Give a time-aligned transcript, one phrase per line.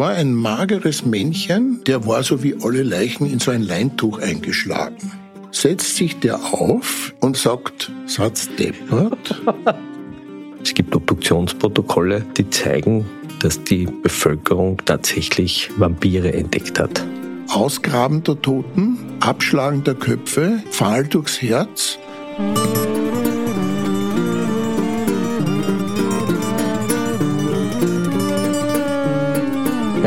[0.00, 5.12] war ein mageres Männchen, der war so wie alle Leichen in so ein Leintuch eingeschlagen.
[5.50, 9.42] Setzt sich der auf und sagt, Satz deppert.
[10.62, 13.06] Es gibt Obduktionsprotokolle, die zeigen,
[13.40, 17.04] dass die Bevölkerung tatsächlich Vampire entdeckt hat.
[17.48, 21.98] Ausgraben der Toten, Abschlagen der Köpfe, Pfahl durchs Herz.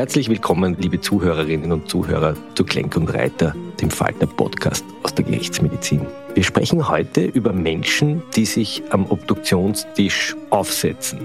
[0.04, 5.24] Herzlich willkommen, liebe Zuhörerinnen und Zuhörer, zu Klenk und Reiter, dem Faltner Podcast aus der
[5.24, 6.06] Gerichtsmedizin.
[6.34, 11.22] Wir sprechen heute über Menschen, die sich am Obduktionstisch aufsetzen,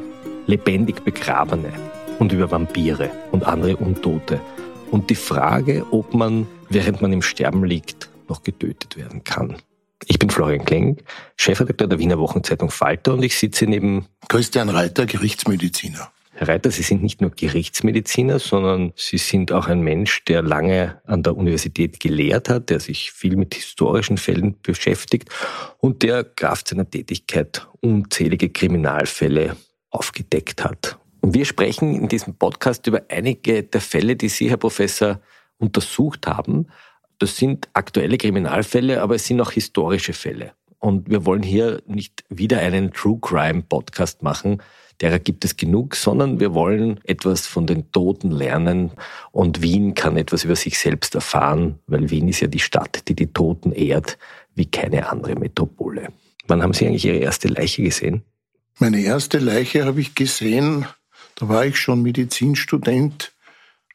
[0.46, 1.72] lebendig Begrabene
[2.20, 4.40] und über Vampire und andere Untote
[4.92, 9.56] und die Frage, ob man, während man im Sterben liegt, noch getötet werden kann.
[10.06, 11.02] Ich bin Florian Klenk,
[11.34, 16.12] Chefredakteur der Wiener Wochenzeitung Falter und ich sitze neben Christian Reiter, Gerichtsmediziner.
[16.39, 21.03] Herr Reiter, Sie sind nicht nur Gerichtsmediziner, sondern Sie sind auch ein Mensch, der lange
[21.05, 25.30] an der Universität gelehrt hat, der sich viel mit historischen Fällen beschäftigt
[25.78, 29.56] und der Kraft seiner Tätigkeit unzählige Kriminalfälle
[29.91, 30.97] aufgedeckt hat.
[31.22, 35.20] Und wir sprechen in diesem Podcast über einige der Fälle, die Sie, Herr Professor,
[35.56, 36.69] untersucht haben.
[37.19, 40.52] Das sind aktuelle Kriminalfälle, aber es sind auch historische Fälle.
[40.78, 44.62] Und wir wollen hier nicht wieder einen True Crime Podcast machen,
[45.00, 48.90] derer gibt es genug, sondern wir wollen etwas von den Toten lernen
[49.33, 53.14] und Wien kann etwas über sich selbst erfahren, weil Wien ist ja die Stadt, die
[53.14, 54.18] die Toten ehrt,
[54.55, 56.08] wie keine andere Metropole.
[56.46, 58.23] Wann haben Sie eigentlich Ihre erste Leiche gesehen?
[58.78, 60.86] Meine erste Leiche habe ich gesehen,
[61.34, 63.33] da war ich schon Medizinstudent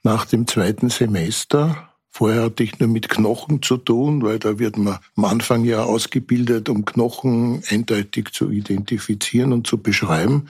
[0.03, 1.92] nach dem zweiten Semester.
[2.15, 5.81] Vorher hatte ich nur mit Knochen zu tun, weil da wird man am Anfang ja
[5.83, 10.47] ausgebildet, um Knochen eindeutig zu identifizieren und zu beschreiben.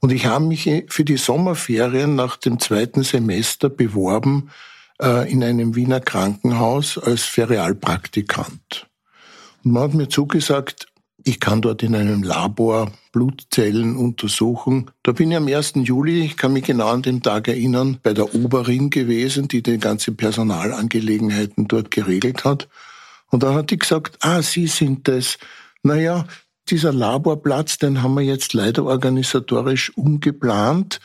[0.00, 4.48] Und ich habe mich für die Sommerferien nach dem zweiten Semester beworben
[4.98, 8.86] äh, in einem Wiener Krankenhaus als Ferialpraktikant.
[9.64, 10.86] Und man hat mir zugesagt,
[11.26, 14.92] ich kann dort in einem Labor Blutzellen untersuchen.
[15.02, 15.72] Da bin ich am 1.
[15.74, 19.78] Juli, ich kann mich genau an den Tag erinnern, bei der Oberin gewesen, die die
[19.78, 22.68] ganze Personalangelegenheiten dort geregelt hat.
[23.28, 25.38] Und da hat die gesagt, ah, Sie sind das.
[25.82, 26.26] Naja,
[26.68, 31.00] dieser Laborplatz, den haben wir jetzt leider organisatorisch umgeplant.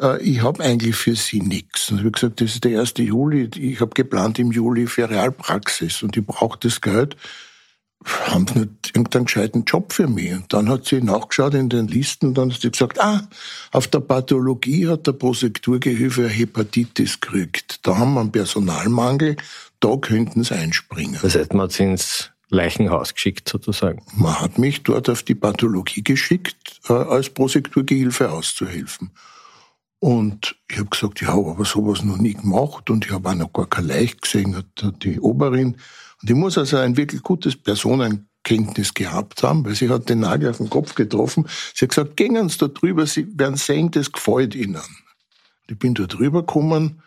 [0.00, 1.90] Äh, ich habe eigentlich für Sie nichts.
[1.90, 2.94] Und ich habe gesagt, das ist der 1.
[2.96, 3.50] Juli.
[3.54, 7.16] Ich habe geplant im Juli Ferialpraxis und ich brauche das Geld
[8.04, 10.32] haben sie nicht irgendeinen gescheiten Job für mich.
[10.32, 13.28] Und dann hat sie nachgeschaut in den Listen und dann hat sie gesagt, ah,
[13.72, 17.86] auf der Pathologie hat der Prosekturgehilfe Hepatitis gekriegt.
[17.86, 19.36] Da haben wir einen Personalmangel,
[19.80, 21.18] da könnten sie einspringen.
[21.20, 24.02] Das heißt, man hat sie ins Leichenhaus geschickt sozusagen?
[24.14, 29.10] Man hat mich dort auf die Pathologie geschickt, äh, als Prosekturgehilfe auszuhelfen.
[30.00, 33.52] Und ich habe gesagt, ja, aber sowas noch nie gemacht und ich habe auch noch
[33.52, 34.66] gar kein Leich gesehen, hat
[35.02, 35.76] die Oberin
[36.22, 40.50] und ich muss also ein wirklich gutes Personenkenntnis gehabt haben, weil sie hat den Nagel
[40.50, 41.46] auf den Kopf getroffen.
[41.74, 44.82] Sie hat gesagt, gehen Sie da drüber, Sie werden sehen, das gefällt Ihnen.
[45.68, 47.02] Ich bin da drüber gekommen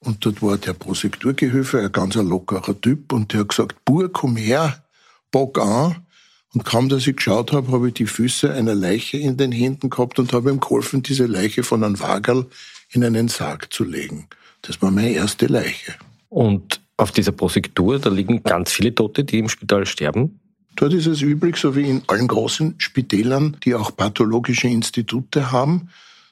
[0.00, 4.36] und dort war der Prosekturgehilfe, ein ganz lockerer Typ, und der hat gesagt, Bur, komm
[4.36, 4.82] her,
[5.30, 6.06] bock an.
[6.52, 9.88] Und kaum, dass ich geschaut habe, habe ich die Füße einer Leiche in den Händen
[9.88, 12.46] gehabt und habe ihm geholfen, diese Leiche von einem Wagel
[12.90, 14.26] in einen Sarg zu legen.
[14.62, 15.94] Das war meine erste Leiche.
[16.28, 20.40] Und auf dieser Prosektur, da liegen ganz viele Tote, die im Spital sterben.
[20.76, 25.88] Dort ist es üblich, so wie in allen großen Spitälern, die auch pathologische Institute haben,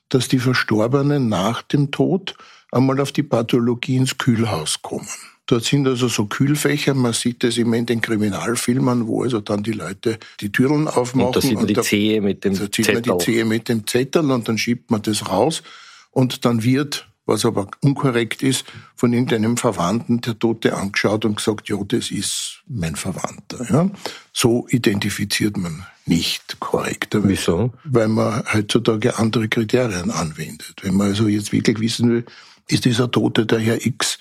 [0.08, 2.34] dass die Verstorbenen nach dem Tod
[2.70, 5.08] einmal auf die Pathologie ins Kühlhaus kommen.
[5.46, 9.62] Dort sind also so Kühlfächer, man sieht das immer in den Kriminalfilmen, wo also dann
[9.62, 11.28] die Leute die Türen aufmachen.
[11.28, 12.94] Und da sieht man die Zehe mit dem da sieht Zettel.
[13.06, 15.62] man die Zehe mit dem Zettel und dann schiebt man das raus
[16.10, 18.64] und dann wird was aber unkorrekt ist,
[18.96, 23.66] von irgendeinem Verwandten der Tote angeschaut und gesagt, ja, das ist mein Verwandter.
[23.70, 23.90] Ja?
[24.32, 27.16] So identifiziert man nicht korrekt.
[27.22, 27.72] Wieso?
[27.84, 30.76] Weil man heutzutage andere Kriterien anwendet.
[30.82, 32.24] Wenn man also jetzt wirklich wissen will,
[32.66, 34.18] ist dieser Tote der Herr X,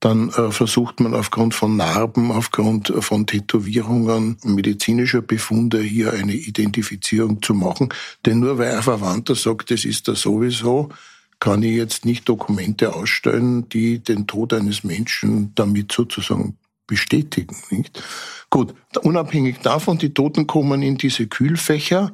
[0.00, 7.42] Dann äh, versucht man aufgrund von Narben, aufgrund von Tätowierungen, medizinischer Befunde hier eine Identifizierung
[7.42, 7.90] zu machen.
[8.24, 10.88] Denn nur weil ein Verwandter sagt, das ist da sowieso,
[11.40, 17.56] kann ich jetzt nicht Dokumente ausstellen, die den Tod eines Menschen damit sozusagen bestätigen.
[17.70, 18.02] Nicht?
[18.50, 22.12] Gut, unabhängig davon, die Toten kommen in diese Kühlfächer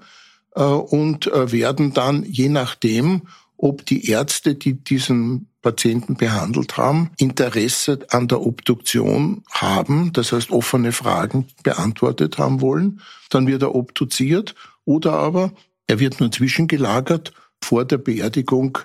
[0.54, 3.22] äh, und äh, werden dann je nachdem,
[3.56, 10.50] ob die Ärzte, die diesen Patienten behandelt haben, Interesse an der Obduktion haben, das heißt
[10.50, 13.00] offene Fragen beantwortet haben wollen,
[13.30, 15.52] dann wird er obduziert oder aber
[15.86, 17.32] er wird nur zwischengelagert
[17.62, 18.78] vor der Beerdigung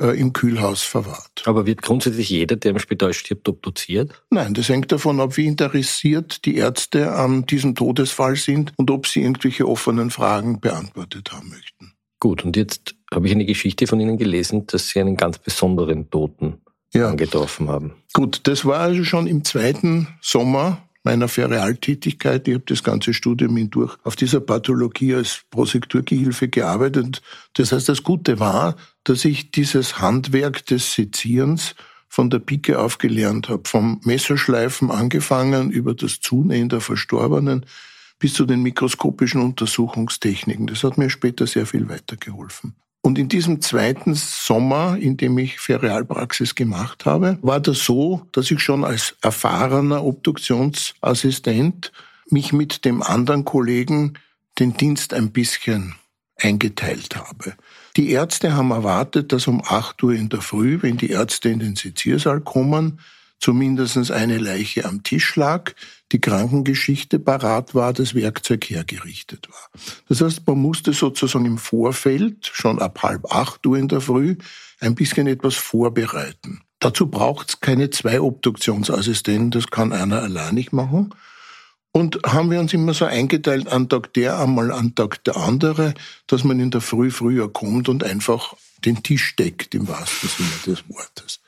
[0.00, 1.42] äh, im Kühlhaus verwahrt.
[1.44, 4.22] Aber wird grundsätzlich jeder, der im Spital stirbt, obduziert?
[4.30, 9.06] Nein, das hängt davon ab, wie interessiert die Ärzte an diesem Todesfall sind und ob
[9.06, 11.92] sie irgendwelche offenen Fragen beantwortet haben möchten.
[12.20, 16.10] Gut, und jetzt habe ich eine Geschichte von Ihnen gelesen, dass Sie einen ganz besonderen
[16.10, 16.60] Toten
[16.92, 17.08] ja.
[17.08, 17.92] angetroffen haben.
[18.12, 22.46] Gut, das war also schon im zweiten Sommer meiner Ferialtätigkeit.
[22.46, 27.22] Ich habe das ganze Studium hindurch auf dieser Pathologie als Prosekturgehilfe gearbeitet.
[27.54, 31.74] Das heißt, das Gute war, dass ich dieses Handwerk des Sezierens
[32.10, 33.62] von der Pike auf gelernt habe.
[33.64, 37.64] Vom Messerschleifen angefangen über das Zunähen der Verstorbenen
[38.18, 40.66] bis zu den mikroskopischen Untersuchungstechniken.
[40.66, 42.74] Das hat mir später sehr viel weitergeholfen.
[43.00, 48.50] Und in diesem zweiten Sommer, in dem ich Ferialpraxis gemacht habe, war das so, dass
[48.50, 51.92] ich schon als erfahrener Obduktionsassistent
[52.30, 54.14] mich mit dem anderen Kollegen
[54.58, 55.94] den Dienst ein bisschen
[56.36, 57.54] eingeteilt habe.
[57.96, 61.58] Die Ärzte haben erwartet, dass um 8 Uhr in der Früh, wenn die Ärzte in
[61.58, 63.00] den Seziersaal kommen,
[63.40, 65.72] zumindest eine Leiche am Tisch lag,
[66.12, 69.82] die Krankengeschichte parat war, das Werkzeug hergerichtet war.
[70.08, 74.36] Das heißt, man musste sozusagen im Vorfeld, schon ab halb acht Uhr in der Früh,
[74.80, 76.62] ein bisschen etwas vorbereiten.
[76.80, 81.14] Dazu braucht es keine zwei Obduktionsassistenten, das kann einer allein nicht machen.
[81.90, 85.94] Und haben wir uns immer so eingeteilt, an Tag der, einmal an Tag der andere,
[86.26, 88.54] dass man in der Früh früher kommt und einfach
[88.84, 91.40] den Tisch deckt, im wahrsten Sinne des Wortes.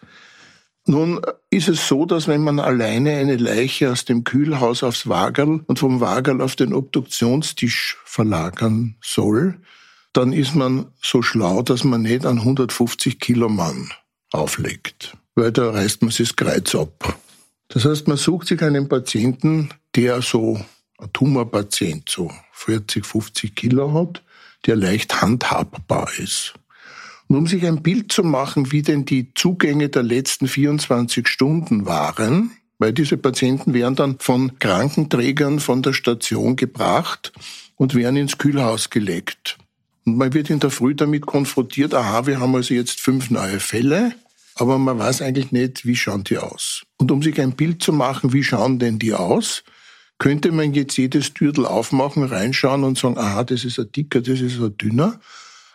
[0.90, 1.20] Nun
[1.50, 5.78] ist es so, dass wenn man alleine eine Leiche aus dem Kühlhaus aufs Wagerl und
[5.78, 9.60] vom Wagerl auf den Obduktionstisch verlagern soll,
[10.12, 13.92] dann ist man so schlau, dass man nicht an 150 Kilo Mann
[14.32, 17.20] auflegt, weil da reißt man sich das Kreuz ab.
[17.69, 20.60] Das heißt, man sucht sich einen Patienten, der so,
[20.98, 24.25] ein Tumorpatient, so 40, 50 Kilo hat,
[24.66, 26.54] der leicht handhabbar ist.
[27.30, 31.86] Und um sich ein Bild zu machen, wie denn die Zugänge der letzten 24 Stunden
[31.86, 32.50] waren,
[32.80, 37.32] weil diese Patienten werden dann von Krankenträgern von der Station gebracht
[37.76, 39.58] und werden ins Kühlhaus gelegt.
[40.04, 43.60] Und man wird in der Früh damit konfrontiert, aha, wir haben also jetzt fünf neue
[43.60, 44.12] Fälle,
[44.56, 46.82] aber man weiß eigentlich nicht, wie schauen die aus.
[46.96, 49.62] Und um sich ein Bild zu machen, wie schauen denn die aus,
[50.18, 54.40] könnte man jetzt jedes Türtel aufmachen, reinschauen und sagen, aha, das ist ein dicker, das
[54.40, 55.20] ist ein dünner.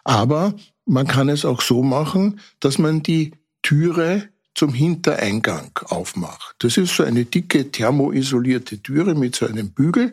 [0.03, 0.53] Aber
[0.85, 6.55] man kann es auch so machen, dass man die Türe zum Hintereingang aufmacht.
[6.59, 10.11] Das ist so eine dicke thermoisolierte Türe mit so einem Bügel.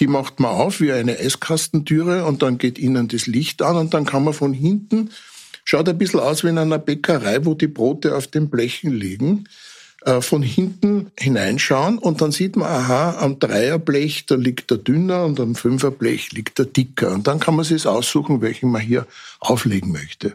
[0.00, 3.94] Die macht man auf wie eine Eiskastentüre und dann geht innen das Licht an und
[3.94, 5.10] dann kann man von hinten,
[5.64, 9.48] schaut ein bisschen aus wie in einer Bäckerei, wo die Brote auf den Blechen liegen,
[10.20, 15.40] von hinten hineinschauen und dann sieht man, aha, am Dreierblech, da liegt der dünner und
[15.40, 17.10] am Fünferblech liegt der dicker.
[17.10, 19.06] Und dann kann man sich aussuchen, welchen man hier
[19.40, 20.34] auflegen möchte.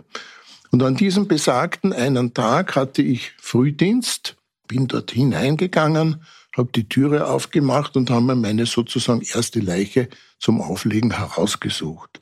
[0.72, 4.36] Und an diesem besagten einen Tag hatte ich Frühdienst,
[4.68, 6.24] bin dort hineingegangen,
[6.58, 12.20] habe die Türe aufgemacht und habe mir meine sozusagen erste Leiche zum Auflegen herausgesucht.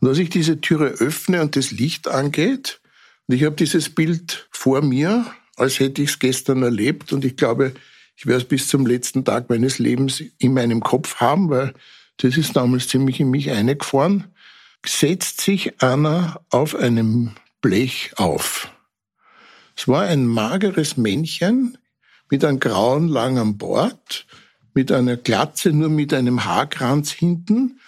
[0.00, 2.80] Und als ich diese Türe öffne und das Licht angeht,
[3.26, 5.24] und ich habe dieses Bild vor mir,
[5.56, 7.12] als hätte ich es gestern erlebt.
[7.12, 7.74] Und ich glaube,
[8.16, 11.74] ich werde es bis zum letzten Tag meines Lebens in meinem Kopf haben, weil
[12.18, 14.24] das ist damals ziemlich in mich eingefahren.
[14.84, 18.70] Setzt sich einer auf einem Blech auf.
[19.76, 21.78] Es war ein mageres Männchen
[22.30, 24.26] mit einem grauen langen Bord,
[24.74, 27.80] mit einer Glatze, nur mit einem Haarkranz hinten.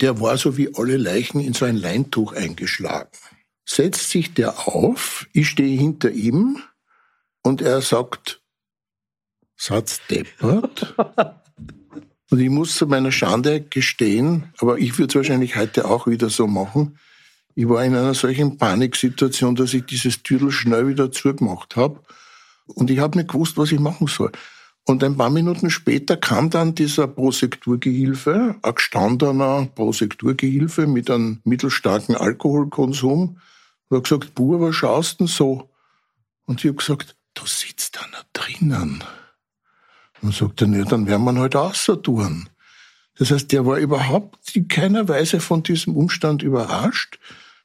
[0.00, 3.10] Der war so wie alle Leichen in so ein Leintuch eingeschlagen.
[3.64, 6.62] Setzt sich der auf, ich stehe hinter ihm,
[7.42, 8.40] und er sagt,
[9.56, 10.94] Satz deppert.
[12.30, 16.30] Und ich muss zu meiner Schande gestehen, aber ich würde es wahrscheinlich heute auch wieder
[16.30, 16.98] so machen.
[17.54, 22.00] Ich war in einer solchen Paniksituation, dass ich dieses Türl schnell wieder zugemacht habe.
[22.64, 24.32] Und ich habe nicht gewusst, was ich machen soll.
[24.84, 32.16] Und ein paar Minuten später kam dann dieser Prosekturgehilfe, ein gestandener Prosekturgehilfe mit einem mittelstarken
[32.16, 33.38] Alkoholkonsum,
[33.88, 35.68] und hat gesagt, Bur, was schaust denn so?
[36.46, 39.02] Und ich habe gesagt, du sitzt da noch drinnen.
[40.20, 42.48] Und sagt er, ja, dann werden wir ihn halt tun.
[43.18, 47.18] Das heißt, der war überhaupt in keiner Weise von diesem Umstand überrascht.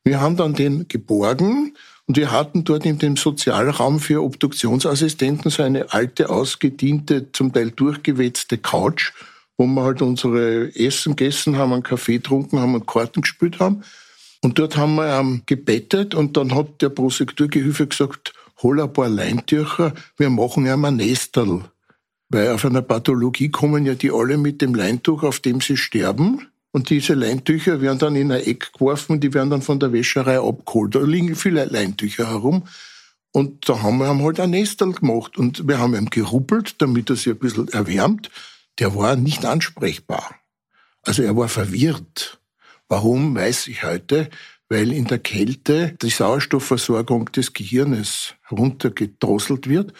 [0.03, 5.63] Wir haben dann den geborgen und wir hatten dort in dem Sozialraum für Obduktionsassistenten so
[5.63, 9.11] eine alte, ausgediente, zum Teil durchgewetzte Couch,
[9.57, 13.83] wo wir halt unsere Essen gegessen haben, einen Kaffee getrunken haben und Karten gespielt haben.
[14.41, 19.09] Und dort haben wir ähm, gebettet und dann hat der Prosekturgehilfe gesagt, hol ein paar
[19.09, 21.63] Leintücher, wir machen ja ein Nestel.
[22.29, 26.47] Weil auf einer Pathologie kommen ja die alle mit dem Leintuch, auf dem sie sterben.
[26.71, 30.39] Und diese Leintücher werden dann in ein Eck geworfen, die werden dann von der Wäscherei
[30.39, 30.95] abgeholt.
[30.95, 32.63] Da liegen viele Leintücher herum.
[33.31, 35.37] Und da haben wir halt ein Nestel gemacht.
[35.37, 38.29] Und wir haben ihm geruppelt, damit er sich ein bisschen erwärmt.
[38.79, 40.35] Der war nicht ansprechbar.
[41.03, 42.39] Also er war verwirrt.
[42.89, 44.29] Warum, weiß ich heute.
[44.69, 49.93] Weil in der Kälte die Sauerstoffversorgung des Gehirnes runtergedrosselt wird.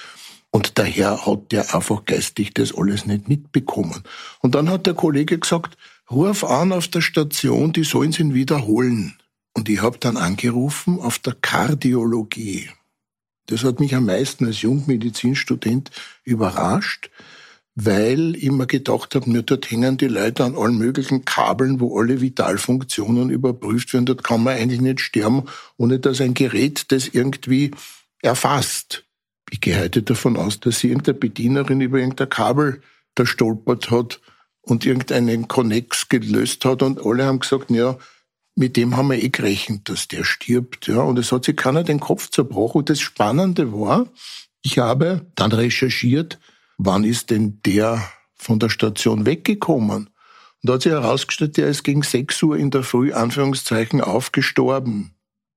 [0.52, 4.04] Und daher hat der einfach geistig das alles nicht mitbekommen.
[4.40, 5.78] Und dann hat der Kollege gesagt,
[6.10, 9.18] ruf an auf der Station, die sollen ihn wiederholen.
[9.54, 12.70] Und ich habe dann angerufen auf der Kardiologie.
[13.48, 15.90] Das hat mich am meisten als Jungmedizinstudent
[16.24, 17.10] überrascht,
[17.80, 22.00] weil ich mir gedacht habe, nur dort hängen die Leute an allen möglichen Kabeln, wo
[22.00, 24.08] alle Vitalfunktionen überprüft werden.
[24.08, 25.44] Dort kann man eigentlich nicht sterben,
[25.78, 27.72] ohne dass ein Gerät das irgendwie
[28.24, 29.08] erfasst
[29.52, 32.82] ich gehe heute davon aus, dass sie irgendeine Bedienerin über irgendein Kabel
[33.16, 34.20] da stolpert hat
[34.62, 37.98] und irgendeinen Connex gelöst hat und alle haben gesagt, ja,
[38.56, 41.00] mit dem haben wir eh gerechnet, dass der stirbt, ja.
[41.00, 42.80] Und es hat sich keiner den Kopf zerbrochen.
[42.80, 44.08] Und das Spannende war,
[44.64, 46.40] ich habe dann recherchiert,
[46.78, 48.02] wann ist denn der
[48.36, 50.08] von der Station weggekommen?
[50.08, 55.16] Und da hat sich herausgestellt, der ist gegen 6 Uhr in der Früh, Anführungszeichen, aufgestorben.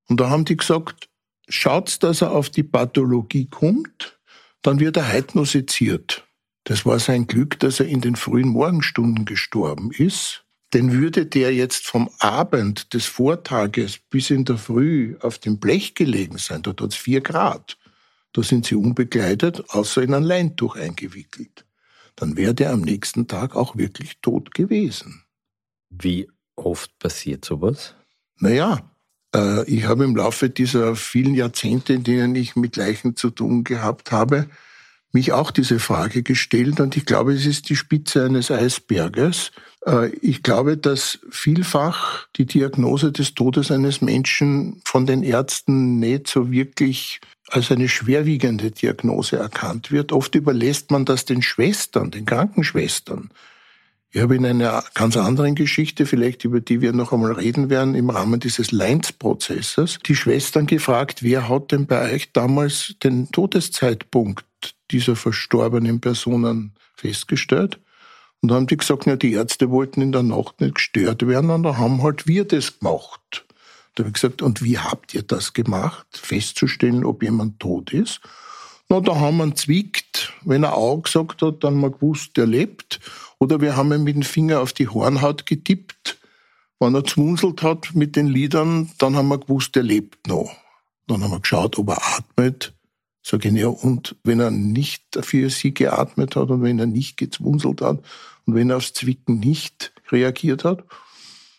[0.09, 1.09] Und da haben die gesagt,
[1.49, 4.19] schaut, dass er auf die Pathologie kommt,
[4.63, 6.27] dann wird er heidnosiziert.
[6.65, 10.45] Das war sein Glück, dass er in den frühen Morgenstunden gestorben ist.
[10.73, 15.95] Denn würde der jetzt vom Abend des Vortages bis in der Früh auf dem Blech
[15.95, 17.77] gelegen sein, dort hat es vier Grad,
[18.33, 21.67] da sind sie unbekleidet, außer in ein Leintuch eingewickelt,
[22.17, 25.25] dann wäre der am nächsten Tag auch wirklich tot gewesen.
[25.89, 27.95] Wie oft passiert sowas?
[28.39, 28.91] Naja,
[29.35, 33.65] äh, ich habe im Laufe dieser vielen Jahrzehnte, in denen ich mit Leichen zu tun
[33.65, 34.49] gehabt habe,
[35.13, 39.51] mich auch diese Frage gestellt und ich glaube, es ist die Spitze eines Eisberges.
[39.85, 46.29] Äh, ich glaube, dass vielfach die Diagnose des Todes eines Menschen von den Ärzten nicht
[46.29, 50.13] so wirklich als eine schwerwiegende Diagnose erkannt wird.
[50.13, 53.31] Oft überlässt man das den Schwestern, den Krankenschwestern.
[54.13, 57.95] Ich habe in einer ganz anderen Geschichte, vielleicht über die wir noch einmal reden werden,
[57.95, 64.45] im Rahmen dieses Leinz-Prozesses, die Schwestern gefragt, wer hat denn bei euch damals den Todeszeitpunkt
[64.91, 67.81] dieser verstorbenen Personen festgestellt?
[68.43, 71.51] Und da haben die gesagt, ja, die Ärzte wollten in der Nacht nicht gestört werden,
[71.51, 73.45] und da haben halt wir das gemacht.
[73.95, 78.21] Da habe ich gesagt, und wie habt ihr das gemacht, festzustellen, ob jemand tot ist?
[78.89, 80.33] Na, da haben wir ihn zwickt.
[80.43, 82.99] Wenn er auch gesagt hat, dann haben wir gewusst, der lebt.
[83.39, 86.19] Oder wir haben ihn mit dem Finger auf die Hornhaut getippt.
[86.81, 90.51] Wenn er zmunzelt hat mit den Lidern, dann haben wir gewusst, er lebt noch.
[91.07, 92.73] Dann haben wir geschaut, ob er atmet.
[93.23, 97.17] Sag ich, ja, und wenn er nicht für sie geatmet hat und wenn er nicht
[97.17, 98.03] gezwunselt hat
[98.47, 100.85] und wenn er aufs Zwicken nicht reagiert hat,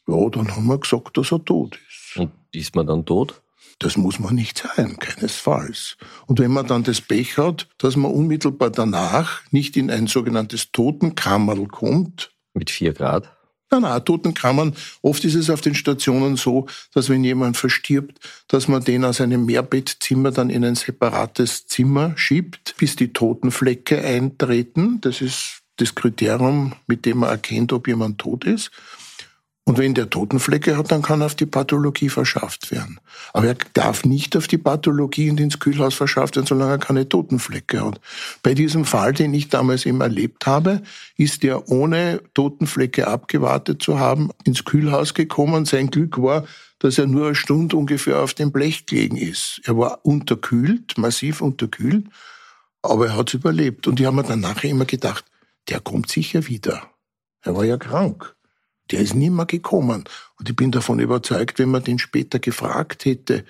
[0.08, 2.18] ja, dann haben wir gesagt, dass er tot ist.
[2.18, 3.42] Und ist man dann tot?
[3.80, 5.98] Das muss man nicht sein, keinesfalls.
[6.28, 10.72] Und wenn man dann das Pech hat, dass man unmittelbar danach nicht in ein sogenanntes
[10.72, 12.32] Totenkammerl kommt.
[12.54, 13.36] Mit vier Grad?
[13.74, 14.76] Nein, nein, Totenkammern.
[15.02, 19.22] Oft ist es auf den Stationen so, dass wenn jemand verstirbt, dass man den aus
[19.22, 25.00] einem Mehrbettzimmer dann in ein separates Zimmer schiebt, bis die Totenflecke eintreten.
[25.00, 28.72] Das ist das Kriterium, mit dem man erkennt, ob jemand tot ist.
[29.64, 33.00] Und wenn der Totenflecke hat, dann kann er auf die Pathologie verschafft werden.
[33.32, 37.08] Aber er darf nicht auf die Pathologie und ins Kühlhaus verschafft werden, solange er keine
[37.08, 38.02] Totenflecke hat.
[38.42, 40.82] Bei diesem Fall, den ich damals eben erlebt habe,
[41.16, 45.66] ist er ohne Totenflecke abgewartet zu haben ins Kühlhaus gekommen.
[45.66, 46.46] Sein Glück war,
[46.80, 49.62] dass er nur eine Stunde ungefähr auf dem Blech gelegen ist.
[49.66, 52.08] Er war unterkühlt, massiv unterkühlt,
[52.82, 53.86] aber er hat überlebt.
[53.86, 55.24] Und ich habe mir dann nachher immer gedacht,
[55.70, 56.82] der kommt sicher wieder.
[57.44, 58.36] Er war ja krank.
[58.92, 60.04] Der ist nie mehr gekommen.
[60.38, 63.46] Und ich bin davon überzeugt, wenn man den später gefragt hätte,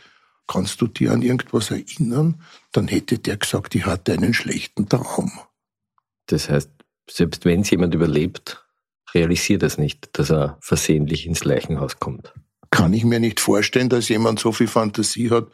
[0.48, 5.32] kannst du dir an irgendwas erinnern, dann hätte der gesagt, ich hatte einen schlechten Traum.
[6.28, 6.70] Das heißt,
[7.10, 8.64] selbst wenn es jemand überlebt,
[9.14, 12.34] realisiert es nicht, dass er versehentlich ins Leichenhaus kommt.
[12.70, 15.48] Kann ich mir nicht vorstellen, dass jemand so viel Fantasie hat,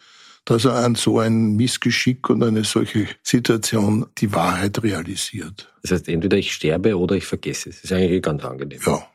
[0.46, 5.74] dass er an so ein Missgeschick und eine solche Situation die Wahrheit realisiert.
[5.82, 7.82] Das heißt, entweder ich sterbe oder ich vergesse es.
[7.82, 8.80] Das ist eigentlich ganz angenehm.
[8.86, 9.06] Ja.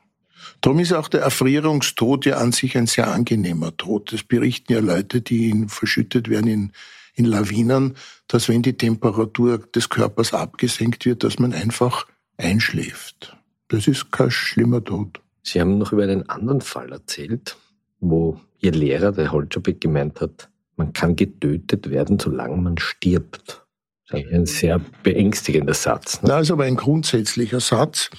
[0.63, 4.13] Darum ist auch der Erfrierungstod ja an sich ein sehr angenehmer Tod.
[4.13, 6.73] Das berichten ja Leute, die ihn verschüttet werden in,
[7.15, 7.97] in Lawinen,
[8.29, 13.37] dass wenn die Temperatur des Körpers abgesenkt wird, dass man einfach einschläft.
[13.69, 15.21] Das ist kein schlimmer Tod.
[15.43, 17.57] Sie haben noch über einen anderen Fall erzählt,
[17.99, 23.65] wo Ihr Lehrer, der Holzschabek, gemeint hat, man kann getötet werden, solange man stirbt.
[24.09, 26.23] Das ist ein sehr beängstigender Satz.
[26.23, 26.29] Ne?
[26.29, 28.11] Das ist aber ein grundsätzlicher Satz.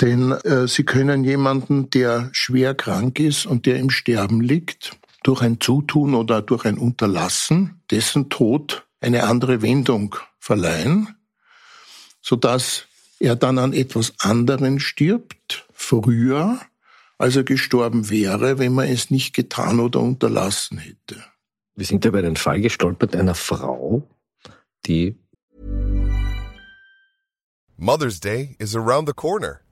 [0.00, 5.42] Denn äh, Sie können jemanden, der schwer krank ist und der im Sterben liegt, durch
[5.42, 11.16] ein Zutun oder durch ein Unterlassen dessen Tod eine andere Wendung verleihen,
[12.22, 12.86] sodass
[13.18, 16.58] er dann an etwas anderen stirbt, früher,
[17.18, 21.22] als er gestorben wäre, wenn man es nicht getan oder unterlassen hätte.
[21.76, 24.08] Wir sind über den Fall gestolpert einer Frau,
[24.86, 25.18] die
[27.76, 29.60] Mother's Day is around the corner.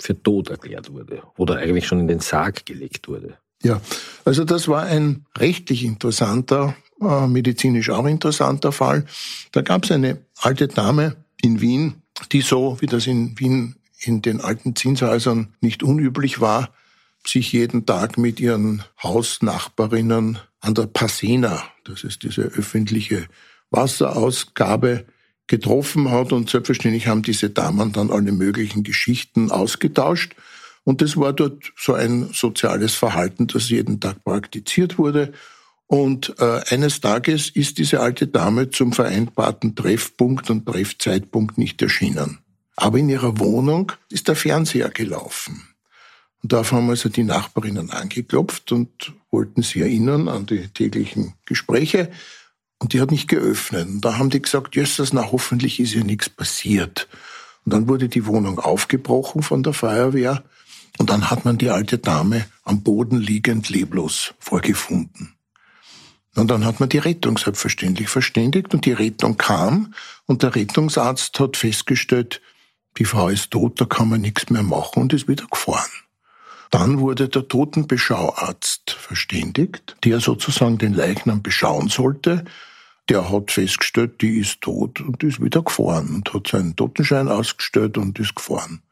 [0.00, 3.36] Für tot erklärt wurde oder eigentlich schon in den Sarg gelegt wurde.
[3.62, 3.80] Ja,
[4.24, 9.04] also das war ein rechtlich interessanter, äh, medizinisch auch interessanter Fall.
[9.52, 12.02] Da gab es eine alte Dame in Wien,
[12.32, 16.70] die so, wie das in Wien in den alten Zinshäusern nicht unüblich war,
[17.26, 23.26] sich jeden Tag mit ihren Hausnachbarinnen an der Passena, das ist diese öffentliche
[23.70, 25.04] Wasserausgabe,
[25.50, 30.34] getroffen hat und selbstverständlich haben diese Damen dann alle möglichen Geschichten ausgetauscht
[30.84, 35.32] und das war dort so ein soziales Verhalten, das jeden Tag praktiziert wurde
[35.90, 42.38] und äh, eines Tages ist diese alte Dame zum vereinbarten Treffpunkt und Treffzeitpunkt nicht erschienen.
[42.76, 45.64] Aber in ihrer Wohnung ist der Fernseher gelaufen.
[46.44, 52.08] Und darauf haben also die Nachbarinnen angeklopft und wollten sie erinnern an die täglichen Gespräche.
[52.80, 53.86] Und die hat nicht geöffnet.
[53.88, 57.08] Und da haben die gesagt, Jesus, na hoffentlich ist ja nichts passiert.
[57.64, 60.42] Und dann wurde die Wohnung aufgebrochen von der Feuerwehr.
[60.98, 65.34] Und dann hat man die alte Dame am Boden liegend leblos vorgefunden.
[66.36, 69.94] Und dann hat man die Rettung selbstverständlich verständigt und die Rettung kam
[70.26, 72.40] und der Rettungsarzt hat festgestellt,
[72.98, 75.90] die Frau ist tot, da kann man nichts mehr machen und ist wieder gefahren.
[76.70, 82.44] Dann wurde der Totenbeschauarzt verständigt, der sozusagen den Leichnam beschauen sollte.
[83.08, 87.98] Der hat festgestellt, die ist tot und ist wieder gefahren und hat seinen Totenschein ausgestellt
[87.98, 88.82] und ist gefahren.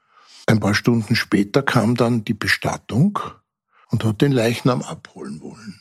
[0.47, 3.19] Ein paar Stunden später kam dann die Bestattung
[3.91, 5.81] und hat den Leichnam abholen wollen.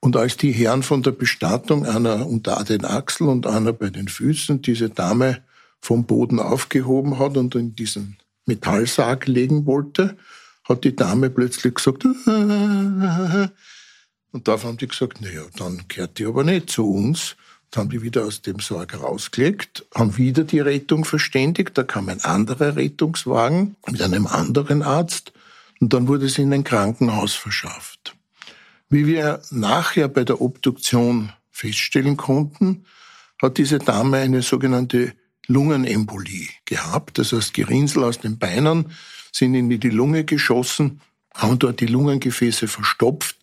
[0.00, 4.08] Und als die Herren von der Bestattung, einer unter den Achseln und einer bei den
[4.08, 5.42] Füßen, diese Dame
[5.80, 10.16] vom Boden aufgehoben hat und in diesen Metallsarg legen wollte,
[10.64, 12.04] hat die Dame plötzlich gesagt,
[14.32, 17.36] und darauf haben die gesagt, naja, dann kehrt die aber nicht zu uns.
[17.70, 22.08] Dann haben die wieder aus dem Sarg rausgelegt, haben wieder die Rettung verständigt, da kam
[22.08, 25.32] ein anderer Rettungswagen mit einem anderen Arzt
[25.80, 28.14] und dann wurde sie in ein Krankenhaus verschafft.
[28.90, 32.84] Wie wir nachher bei der Obduktion feststellen konnten,
[33.40, 35.14] hat diese Dame eine sogenannte
[35.46, 37.18] Lungenembolie gehabt.
[37.18, 38.92] Das heißt, Gerinnsel aus den Beinen
[39.32, 41.00] sind in die Lunge geschossen,
[41.34, 43.36] haben dort die Lungengefäße verstopft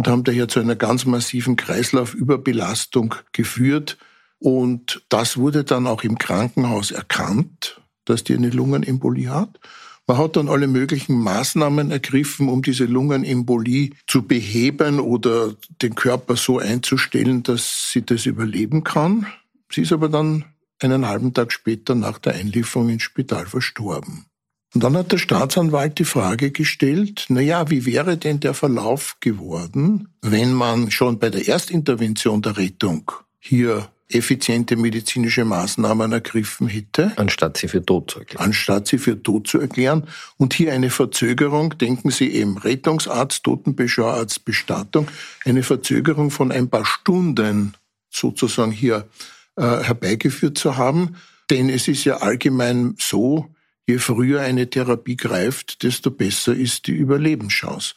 [0.00, 3.98] und haben daher zu einer ganz massiven Kreislaufüberbelastung geführt.
[4.38, 9.60] Und das wurde dann auch im Krankenhaus erkannt, dass die eine Lungenembolie hat.
[10.06, 16.34] Man hat dann alle möglichen Maßnahmen ergriffen, um diese Lungenembolie zu beheben oder den Körper
[16.36, 19.26] so einzustellen, dass sie das überleben kann.
[19.70, 20.46] Sie ist aber dann
[20.78, 24.29] einen halben Tag später nach der Einlieferung ins Spital verstorben.
[24.74, 29.16] Und dann hat der Staatsanwalt die Frage gestellt, na ja, wie wäre denn der Verlauf
[29.20, 37.12] geworden, wenn man schon bei der Erstintervention der Rettung hier effiziente medizinische Maßnahmen ergriffen hätte.
[37.16, 38.44] Anstatt sie für tot zu erklären.
[38.44, 40.04] Anstatt sie für tot zu erklären.
[40.36, 45.08] Und hier eine Verzögerung, denken Sie eben Rettungsarzt, Totenbeschauarzt, Bestattung,
[45.44, 47.74] eine Verzögerung von ein paar Stunden
[48.10, 49.08] sozusagen hier
[49.56, 51.16] äh, herbeigeführt zu haben.
[51.48, 53.54] Denn es ist ja allgemein so,
[53.86, 57.94] je früher eine Therapie greift, desto besser ist die Überlebenschance.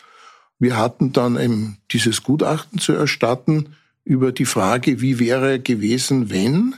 [0.60, 6.76] Wir hatten dann eben dieses Gutachten zu erstatten, über die Frage, wie wäre gewesen, wenn.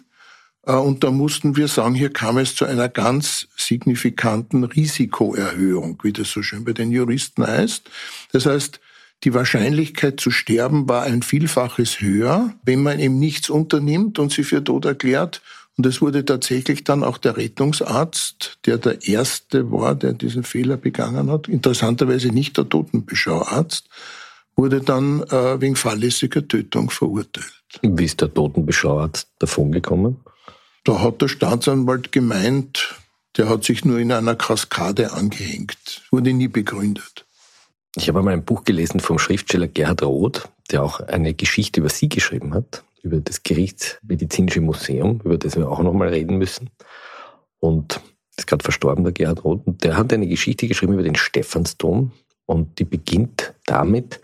[0.64, 6.14] Äh, und da mussten wir sagen, hier kam es zu einer ganz signifikanten Risikoerhöhung, wie
[6.14, 7.90] das so schön bei den Juristen heißt.
[8.32, 8.80] Das heißt,
[9.24, 14.44] die Wahrscheinlichkeit zu sterben war ein Vielfaches höher, wenn man eben nichts unternimmt und sie
[14.44, 15.42] für tot erklärt.
[15.78, 20.78] Und es wurde tatsächlich dann auch der Rettungsarzt, der der Erste war, der diesen Fehler
[20.78, 23.90] begangen hat, interessanterweise nicht der Totenbeschauarzt,
[24.56, 27.52] wurde dann äh, wegen fahrlässiger Tötung verurteilt.
[27.82, 30.18] Wie ist der Totenbeschauarzt davongekommen?
[30.86, 32.96] Da hat der Staatsanwalt gemeint,
[33.36, 37.26] der hat sich nur in einer Kaskade angehängt, wurde nie begründet.
[37.98, 41.90] Ich habe einmal ein Buch gelesen vom Schriftsteller Gerhard Roth, der auch eine Geschichte über
[41.90, 46.72] Sie geschrieben hat, über das Gerichtsmedizinische Museum, über das wir auch nochmal reden müssen.
[47.60, 48.02] Und
[48.36, 49.66] ist gerade verstorben, der Gerhard Roth.
[49.66, 52.12] Und der hat eine Geschichte geschrieben über den Stephansdom.
[52.46, 54.20] Und die beginnt damit,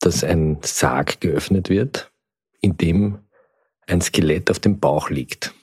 [0.00, 2.12] dass ein Sarg geöffnet wird,
[2.60, 3.18] in dem
[3.86, 5.54] ein Skelett auf dem Bauch liegt.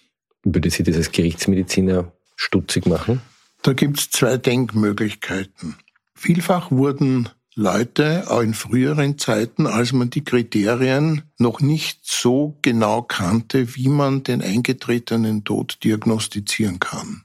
[0.44, 3.22] Würde Sie als Gerichtsmediziner stutzig machen?
[3.62, 5.76] Da gibt es zwei Denkmöglichkeiten.
[6.16, 13.02] Vielfach wurden Leute, auch in früheren Zeiten, als man die Kriterien noch nicht so genau
[13.02, 17.24] kannte, wie man den eingetretenen Tod diagnostizieren kann.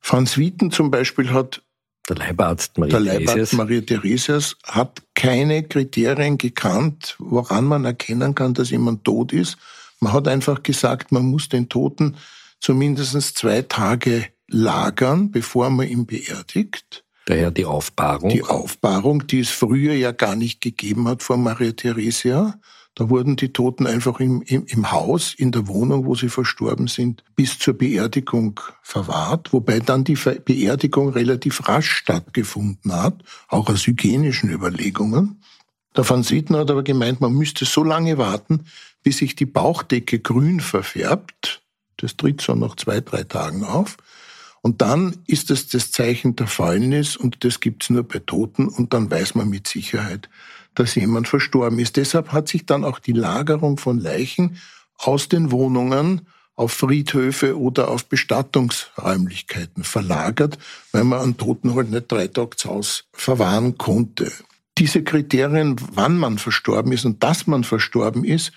[0.00, 1.62] Franz Wieten zum Beispiel hat
[2.10, 8.54] der Leibarzt Maria, der Leibarzt Maria Theresias hat keine Kriterien gekannt, woran man erkennen kann,
[8.54, 9.56] dass jemand tot ist.
[9.98, 12.16] Man hat einfach gesagt, man muss den Toten
[12.60, 17.05] zumindest zwei Tage lagern, bevor man ihn beerdigt.
[17.26, 18.30] Daher die Aufbahrung.
[18.30, 22.58] Die Aufbahrung, die es früher ja gar nicht gegeben hat vor Maria Theresia.
[22.94, 26.86] Da wurden die Toten einfach im, im, im Haus, in der Wohnung, wo sie verstorben
[26.86, 33.86] sind, bis zur Beerdigung verwahrt, wobei dann die Beerdigung relativ rasch stattgefunden hat, auch aus
[33.86, 35.42] hygienischen Überlegungen.
[35.96, 38.66] Der Van Sieten hat aber gemeint, man müsste so lange warten,
[39.02, 41.62] bis sich die Bauchdecke grün verfärbt.
[41.96, 43.96] Das tritt so nach zwei, drei Tagen auf.
[44.66, 48.94] Und dann ist es das Zeichen der Fäulnis und das gibt's nur bei Toten und
[48.94, 50.28] dann weiß man mit Sicherheit,
[50.74, 51.96] dass jemand verstorben ist.
[51.96, 54.56] Deshalb hat sich dann auch die Lagerung von Leichen
[54.98, 56.22] aus den Wohnungen
[56.56, 60.58] auf Friedhöfe oder auf Bestattungsräumlichkeiten verlagert,
[60.90, 64.32] weil man einen Toten halt nicht drei Tage zu Hause verwahren konnte.
[64.78, 68.50] Diese Kriterien, wann man verstorben ist und dass man verstorben ist,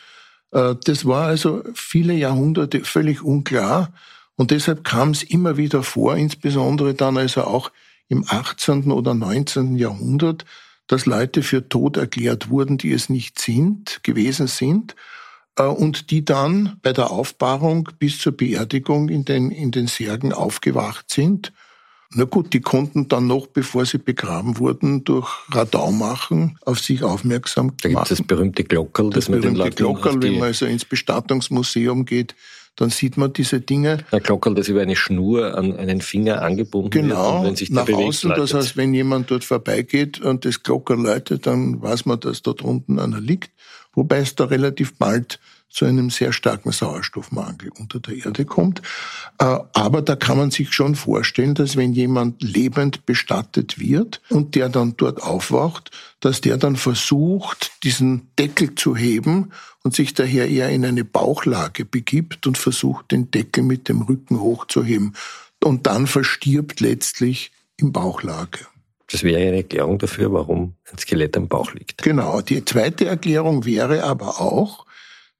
[0.53, 3.93] äh, das war also viele Jahrhunderte völlig unklar.
[4.39, 7.73] Und deshalb kam es immer wieder vor, insbesondere dann also auch
[8.07, 8.89] im 18.
[8.89, 9.75] oder 19.
[9.75, 10.45] Jahrhundert,
[10.87, 14.95] dass Leute für tot erklärt wurden, die es nicht sind, gewesen sind,
[15.57, 20.31] äh, und die dann bei der Aufbahrung bis zur Beerdigung in den, in den Särgen
[20.31, 21.51] aufgewacht sind
[22.11, 27.03] na gut, die konnten dann noch, bevor sie begraben wurden, durch Radau machen, auf sich
[27.03, 27.77] aufmerksam machen.
[27.83, 30.65] Da gibt es das berühmte Glockerl, das, das man berühmte den Glockerl, wenn man also
[30.65, 32.35] ins Bestattungsmuseum geht,
[32.79, 33.97] dann sieht man diese Dinge.
[34.11, 37.57] Ein Glockerl, das über eine Schnur an einen Finger angebunden genau, wird.
[37.57, 41.81] Genau, nach bewegt, außen, das heißt, wenn jemand dort vorbeigeht und das Glockerl läutet, dann
[41.81, 43.51] weiß man, dass dort unten einer liegt.
[43.93, 48.81] Wobei es da relativ bald zu einem sehr starken Sauerstoffmangel unter der Erde kommt.
[49.37, 54.55] Äh, aber da kann man sich schon vorstellen, dass wenn jemand lebend bestattet wird und
[54.55, 59.51] der dann dort aufwacht, dass der dann versucht, diesen Deckel zu heben
[59.83, 64.39] und sich daher eher in eine Bauchlage begibt und versucht, den Deckel mit dem Rücken
[64.39, 65.15] hochzuheben
[65.63, 68.59] und dann verstirbt letztlich im Bauchlage.
[69.11, 72.03] Das wäre eine Erklärung dafür, warum ein Skelett am Bauch liegt.
[72.03, 72.41] Genau.
[72.41, 74.85] Die zweite Erklärung wäre aber auch,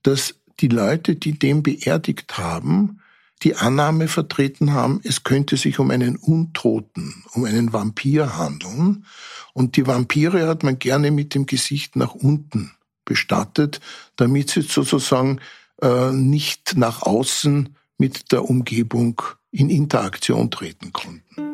[0.04, 3.02] dass die Leute, die den beerdigt haben,
[3.44, 9.06] die Annahme vertreten haben, es könnte sich um einen Untoten, um einen Vampir handeln.
[9.54, 12.72] Und die Vampire hat man gerne mit dem Gesicht nach unten
[13.06, 13.80] bestattet,
[14.18, 15.40] damit sie sozusagen
[15.82, 21.49] äh, nicht nach außen mit der Umgebung in Interaktion treten konnten.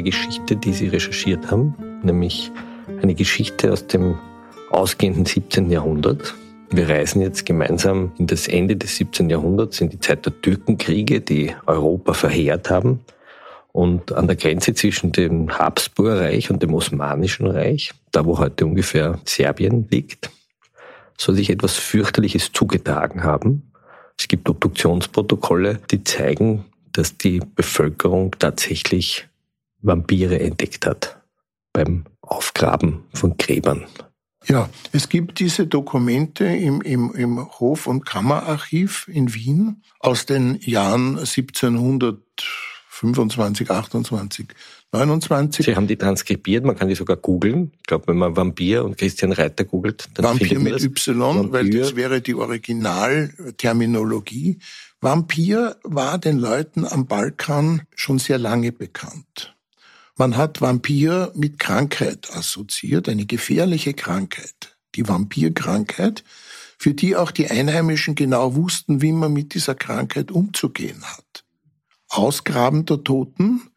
[0.00, 2.50] Einer Geschichte, die Sie recherchiert haben, nämlich
[3.02, 4.18] eine Geschichte aus dem
[4.70, 5.70] ausgehenden 17.
[5.70, 6.34] Jahrhundert.
[6.70, 9.28] Wir reisen jetzt gemeinsam in das Ende des 17.
[9.28, 13.00] Jahrhunderts, in die Zeit der Türkenkriege, die Europa verheert haben.
[13.72, 19.18] Und an der Grenze zwischen dem Habsburgerreich und dem Osmanischen Reich, da wo heute ungefähr
[19.26, 20.30] Serbien liegt,
[21.18, 23.70] soll sich etwas fürchterliches zugetragen haben.
[24.18, 29.26] Es gibt Obduktionsprotokolle, die zeigen, dass die Bevölkerung tatsächlich
[29.82, 31.20] Vampire entdeckt hat
[31.72, 33.86] beim Aufgraben von Gräbern.
[34.46, 40.58] Ja, es gibt diese Dokumente im, im, im Hof- und Kammerarchiv in Wien aus den
[40.60, 44.46] Jahren 1725, 28,
[44.92, 45.66] 29.
[45.66, 47.72] Sie haben die transkribiert, man kann die sogar googeln.
[47.76, 51.08] Ich glaube, wenn man Vampir und Christian Reiter googelt, dann Vampir findet man mit das.
[51.08, 51.52] Y, Vampir.
[51.52, 54.58] weil das wäre die Originalterminologie.
[55.02, 59.54] Vampir war den Leuten am Balkan schon sehr lange bekannt.
[60.20, 66.24] Man hat Vampir mit Krankheit assoziiert, eine gefährliche Krankheit, die Vampirkrankheit,
[66.76, 71.46] für die auch die Einheimischen genau wussten, wie man mit dieser Krankheit umzugehen hat.
[72.10, 73.70] Ausgraben der Toten,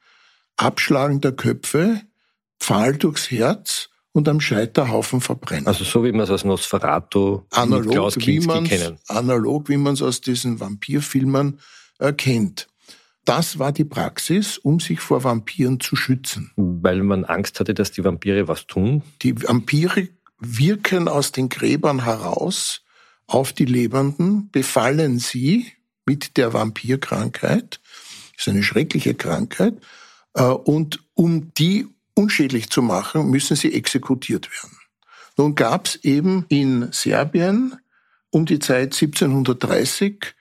[0.58, 2.02] Abschlagen der Köpfe,
[2.60, 5.68] Pfahl durchs Herz und am Scheiterhaufen verbrennen.
[5.68, 9.00] Also so wie man es aus Nosferatu analog, Klaus Kinski kennen.
[9.08, 11.62] Analog, wie man es aus diesen Vampirfilmen
[12.00, 12.68] erkennt.
[13.26, 16.52] Das war die Praxis, um sich vor Vampiren zu schützen.
[16.56, 19.02] Weil man Angst hatte, dass die Vampire was tun?
[19.22, 20.10] Die Vampire
[20.40, 22.82] wirken aus den Gräbern heraus
[23.28, 25.68] auf die Lebenden, befallen sie
[26.06, 27.80] mit der Vampirkrankheit.
[28.36, 29.76] Das ist eine schreckliche Krankheit.
[30.34, 34.78] Äh, und um die unschädlich zu machen, müssen sie exekutiert werden.
[35.38, 37.76] Nun gab es eben in Serbien
[38.30, 40.36] um die Zeit 1730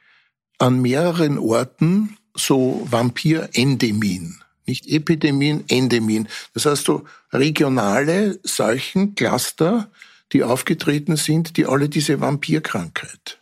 [0.58, 4.42] an mehreren Orten so Vampir-Endemien.
[4.66, 6.28] Nicht Epidemien, Endemien.
[6.54, 9.90] Das heißt so regionale Seuchencluster,
[10.32, 13.40] die aufgetreten sind, die alle diese Vampirkrankheit.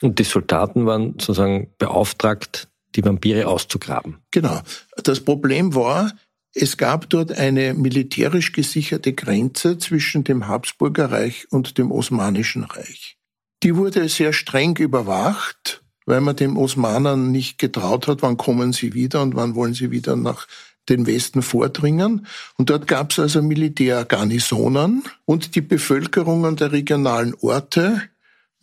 [0.00, 4.18] Und die Soldaten waren sozusagen beauftragt, die Vampire auszugraben.
[4.30, 4.60] Genau.
[4.96, 6.12] Das Problem war,
[6.54, 13.16] es gab dort eine militärisch gesicherte Grenze zwischen dem Habsburgerreich und dem Osmanischen Reich.
[13.62, 18.94] Die wurde sehr streng überwacht weil man den Osmanern nicht getraut hat, wann kommen sie
[18.94, 20.46] wieder und wann wollen sie wieder nach
[20.88, 22.26] den Westen vordringen.
[22.56, 28.02] Und dort gab es also Militärgarnisonen und die Bevölkerungen der regionalen Orte,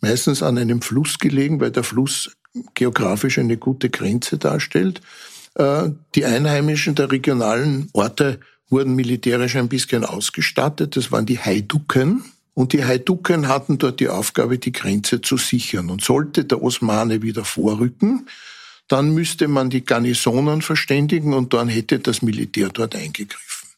[0.00, 2.30] meistens an einem Fluss gelegen, weil der Fluss
[2.74, 5.00] geografisch eine gute Grenze darstellt.
[5.54, 10.96] Äh, die Einheimischen der regionalen Orte wurden militärisch ein bisschen ausgestattet.
[10.96, 12.24] Das waren die Haiduken.
[12.54, 15.90] Und die Haiduken hatten dort die Aufgabe, die Grenze zu sichern.
[15.90, 18.26] Und sollte der Osmane wieder vorrücken,
[18.88, 23.68] dann müsste man die Garnisonen verständigen und dann hätte das Militär dort eingegriffen.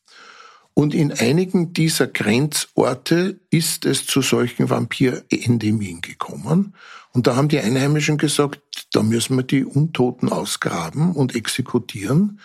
[0.74, 6.74] Und in einigen dieser Grenzorte ist es zu solchen Vampirendemien gekommen.
[7.12, 8.60] Und da haben die Einheimischen gesagt,
[8.92, 12.40] da müssen wir die Untoten ausgraben und exekutieren.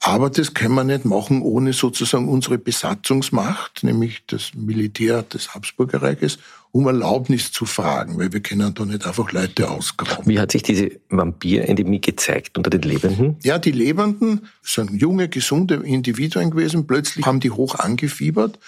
[0.00, 6.38] Aber das können wir nicht machen, ohne sozusagen unsere Besatzungsmacht, nämlich das Militär des Habsburgerreiches,
[6.70, 10.26] um Erlaubnis zu fragen, weil wir können da nicht einfach Leute ausgraben.
[10.26, 13.36] Wie hat sich diese Vampirendemie gezeigt unter den Lebenden?
[13.42, 16.86] Ja, die Lebenden sind junge, gesunde Individuen gewesen.
[16.86, 18.58] Plötzlich haben die hoch angefiebert,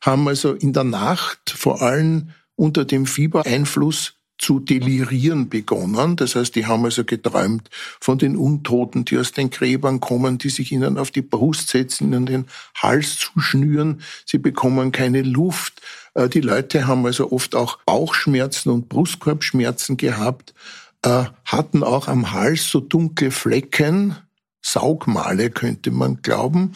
[0.00, 6.16] haben also in der Nacht vor allem unter dem Fiebereinfluss zu delirieren begonnen.
[6.16, 7.68] Das heißt, die haben also geträumt
[8.00, 12.12] von den Untoten, die aus den Gräbern kommen, die sich ihnen auf die Brust setzen,
[12.12, 12.46] ihnen den
[12.76, 14.00] Hals zuschnüren.
[14.24, 15.82] Sie bekommen keine Luft.
[16.14, 20.54] Äh, die Leute haben also oft auch Bauchschmerzen und Brustkorbschmerzen gehabt,
[21.02, 24.16] äh, hatten auch am Hals so dunkle Flecken,
[24.62, 26.74] Saugmale könnte man glauben.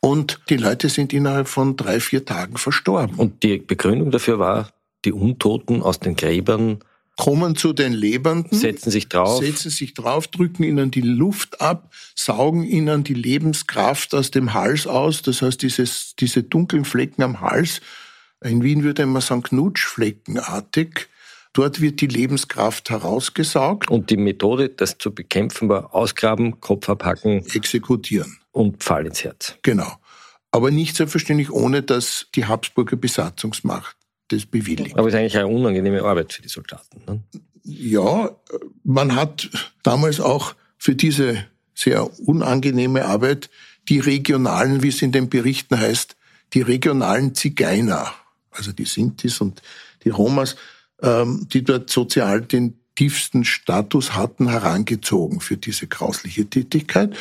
[0.00, 3.16] Und die Leute sind innerhalb von drei, vier Tagen verstorben.
[3.16, 4.70] Und die Begründung dafür war,
[5.04, 6.78] die Untoten aus den Gräbern
[7.16, 11.90] kommen zu den Lebenden, setzen sich drauf, setzen sich drauf, drücken ihnen die Luft ab,
[12.14, 15.22] saugen ihnen die Lebenskraft aus dem Hals aus.
[15.22, 17.80] Das heißt, dieses, diese dunklen Flecken am Hals,
[18.44, 21.08] in Wien würde man sagen Knutschfleckenartig,
[21.54, 23.90] dort wird die Lebenskraft herausgesaugt.
[23.90, 28.38] Und die Methode, das zu bekämpfen, war ausgraben, Kopf abhacken, exekutieren.
[28.52, 29.56] Und Pfahl ins Herz.
[29.62, 29.90] Genau.
[30.50, 33.95] Aber nicht selbstverständlich ohne, dass die Habsburger Besatzungsmacht
[34.28, 34.96] das bewilligt.
[34.98, 37.00] Aber es ist eigentlich eine unangenehme Arbeit für die Soldaten.
[37.06, 37.20] Ne?
[37.62, 38.30] Ja,
[38.84, 39.50] man hat
[39.82, 43.50] damals auch für diese sehr unangenehme Arbeit
[43.88, 46.16] die regionalen, wie es in den Berichten heißt,
[46.54, 48.12] die regionalen Zigeiner,
[48.50, 49.62] also die Sintis und
[50.04, 50.56] die Romas,
[51.02, 57.14] ähm, die dort sozial den tiefsten Status hatten, herangezogen für diese grausliche Tätigkeit.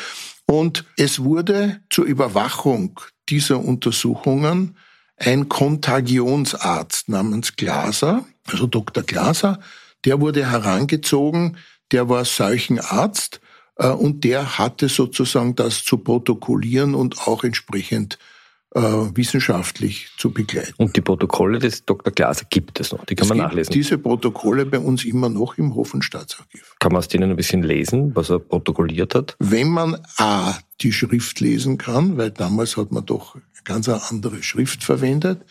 [0.46, 4.78] Und es wurde zur Überwachung dieser Untersuchungen
[5.18, 9.04] ein Kontagionsarzt namens Glaser Also Dr.
[9.04, 9.60] Glaser,
[10.04, 11.58] der wurde herangezogen,
[11.92, 13.42] der war Seuchenarzt
[13.78, 18.18] äh, und der hatte sozusagen das zu protokollieren und auch entsprechend
[18.76, 18.82] äh,
[19.16, 20.74] wissenschaftlich zu begleiten.
[20.78, 22.14] Und die Protokolle des Dr.
[22.14, 23.74] Glaser gibt es noch, die kann es man nachlesen.
[23.74, 26.76] Diese Protokolle bei uns immer noch im Hofenstaatsarchiv.
[26.80, 29.36] Kann man aus denen ein bisschen lesen, was er protokolliert hat?
[29.40, 34.44] Wenn man A, die Schrift lesen kann, weil damals hat man doch ganz eine andere
[34.44, 35.42] Schrift verwendet,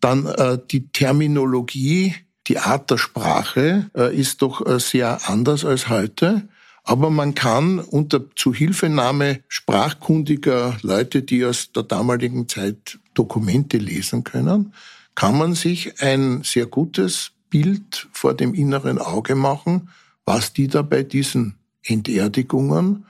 [0.00, 2.14] dann äh, die Terminologie,
[2.48, 6.48] die Art der Sprache äh, ist doch äh, sehr anders als heute.
[6.88, 14.72] Aber man kann unter Zuhilfenahme sprachkundiger Leute, die aus der damaligen Zeit Dokumente lesen können,
[15.16, 19.88] kann man sich ein sehr gutes Bild vor dem inneren Auge machen,
[20.24, 23.06] was die da bei diesen Enterdigungen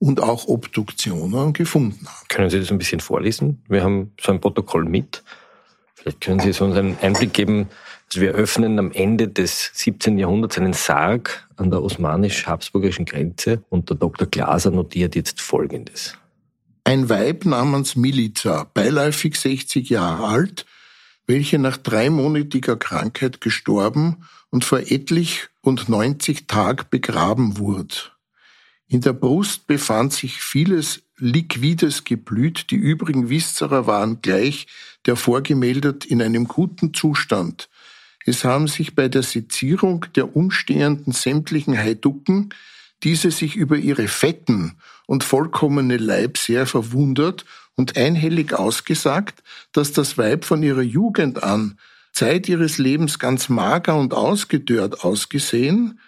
[0.00, 2.26] und auch Obduktionen gefunden haben.
[2.28, 3.62] Können Sie das ein bisschen vorlesen?
[3.68, 5.22] Wir haben so ein Protokoll mit.
[5.94, 7.68] Vielleicht können Sie uns einen Einblick geben.
[8.14, 10.18] Wir öffnen am Ende des 17.
[10.18, 14.26] Jahrhunderts einen Sarg an der osmanisch-habsburgischen Grenze und der Dr.
[14.26, 16.16] Glaser notiert jetzt Folgendes.
[16.82, 20.66] Ein Weib namens Milica, beiläufig 60 Jahre alt,
[21.28, 27.94] welche nach dreimonatiger Krankheit gestorben und vor etlich und 90 Tag begraben wurde.
[28.88, 34.66] In der Brust befand sich vieles liquides Geblüt, die übrigen Viscera waren gleich
[35.06, 37.68] der vorgemeldet in einem guten Zustand.
[38.26, 42.54] Es haben sich bei der Sezierung der umstehenden sämtlichen Heiducken
[43.02, 50.18] diese sich über ihre fetten und vollkommene Leib sehr verwundert und einhellig ausgesagt, dass das
[50.18, 51.78] Weib von ihrer Jugend an
[52.12, 55.98] Zeit ihres Lebens ganz mager und ausgedörrt ausgesehen,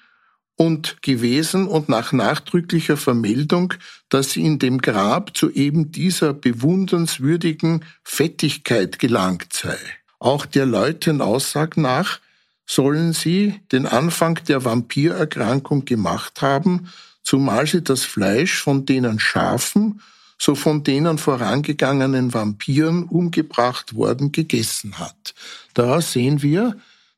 [0.56, 3.74] und gewesen und nach nachdrücklicher Vermeldung,
[4.08, 9.78] dass sie in dem Grab zu eben dieser bewundernswürdigen Fettigkeit gelangt sei.
[10.22, 12.20] Auch der Leuten Aussag nach
[12.64, 16.86] sollen sie den Anfang der Vampirerkrankung gemacht haben,
[17.24, 20.00] zumal sie das Fleisch von denen Schafen,
[20.38, 25.34] so von denen vorangegangenen Vampiren umgebracht worden gegessen hat.
[25.74, 26.76] Da sehen wir,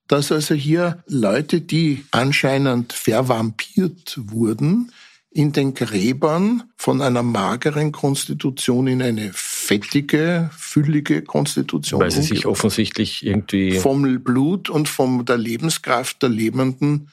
[0.08, 4.90] dass also hier Leute, die anscheinend vervampiert wurden,
[5.30, 12.00] in den Gräbern von einer mageren Konstitution in eine fettige, füllige Konstitution.
[12.00, 17.08] Weil sie sich offensichtlich irgendwie vom Blut und von der Lebenskraft der Lebenden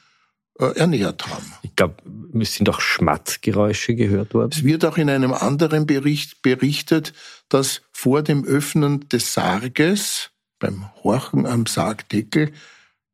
[0.58, 1.46] äh, ernährt haben.
[1.62, 1.96] Ich glaube,
[2.38, 4.50] es sind auch Schmatzgeräusche gehört worden.
[4.52, 7.14] Es wird auch in einem anderen Bericht berichtet,
[7.48, 12.52] dass vor dem Öffnen des Sarges, beim Horchen am Sargdeckel,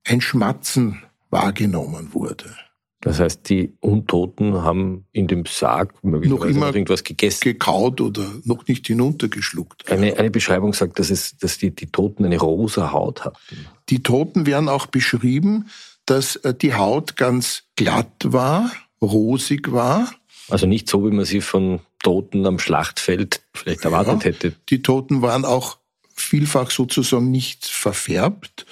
[0.05, 2.57] ein Schmatzen wahrgenommen wurde.
[3.01, 7.41] Das heißt, die Untoten haben in dem Sarg möglicherweise noch, immer noch irgendwas gegessen.
[7.45, 9.91] Gekaut oder noch nicht hinuntergeschluckt.
[9.91, 13.67] Eine, eine Beschreibung sagt, dass, es, dass die, die Toten eine rosa Haut hatten.
[13.89, 15.69] Die Toten werden auch beschrieben,
[16.07, 20.13] dass äh, die Haut ganz glatt war, rosig war.
[20.49, 24.55] Also nicht so, wie man sie von Toten am Schlachtfeld vielleicht erwartet ja, hätte.
[24.71, 25.79] Die Toten waren auch
[26.15, 28.67] vielfach sozusagen nicht verfärbt,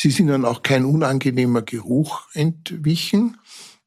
[0.00, 3.36] Sie sind dann auch kein unangenehmer Geruch entwichen.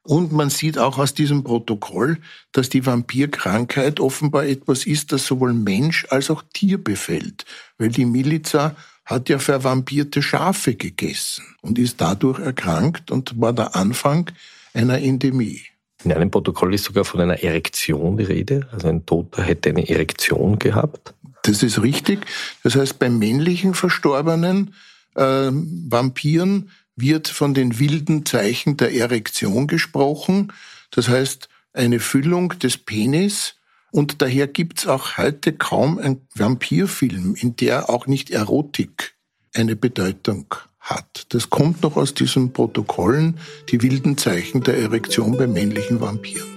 [0.04, 2.18] Und man sieht auch aus diesem Protokoll,
[2.50, 7.44] dass die Vampirkrankheit offenbar etwas ist, das sowohl Mensch als auch Tier befällt.
[7.78, 13.76] Weil die Miliza hat ja vervampierte Schafe gegessen und ist dadurch erkrankt und war der
[13.76, 14.30] Anfang
[14.74, 15.62] einer Endemie.
[16.04, 18.68] In einem Protokoll ist sogar von einer Erektion die Rede.
[18.72, 21.14] Also ein Toter hätte eine Erektion gehabt.
[21.44, 22.26] Das ist richtig.
[22.64, 24.74] Das heißt, beim männlichen Verstorbenen
[25.14, 30.52] äh, Vampiren wird von den wilden Zeichen der Erektion gesprochen.
[30.90, 33.56] Das heißt, eine Füllung des Penis.
[33.90, 39.14] Und daher gibt's auch heute kaum einen Vampirfilm, in der auch nicht Erotik
[39.54, 40.46] eine Bedeutung
[40.80, 41.26] hat.
[41.28, 43.38] Das kommt noch aus diesen Protokollen,
[43.70, 46.52] die wilden Zeichen der Erektion bei männlichen Vampiren.